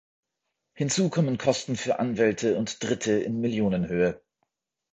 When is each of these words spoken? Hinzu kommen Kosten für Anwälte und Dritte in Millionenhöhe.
Hinzu 0.73 1.11
kommen 1.11 1.37
Kosten 1.37 1.75
für 1.75 1.99
Anwälte 1.99 2.57
und 2.57 2.81
Dritte 2.83 3.11
in 3.19 3.39
Millionenhöhe. 3.39 4.19